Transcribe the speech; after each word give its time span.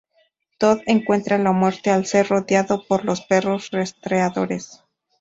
Tod 0.57 0.79
encuentra 0.87 1.37
la 1.37 1.51
muerte 1.51 1.91
al 1.91 2.07
ser 2.07 2.27
rodeado 2.27 2.83
por 2.87 3.05
los 3.05 3.21
perros 3.21 3.69
rastreadores. 3.69 4.83